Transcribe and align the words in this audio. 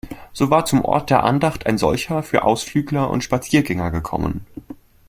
So 0.33 0.49
war 0.49 0.65
zum 0.65 0.83
Ort 0.83 1.11
der 1.11 1.23
Andacht 1.23 1.67
ein 1.67 1.77
solcher 1.77 2.23
für 2.23 2.43
Ausflügler 2.43 3.11
und 3.11 3.23
Spaziergänger 3.23 3.91
gekommen. 3.91 4.43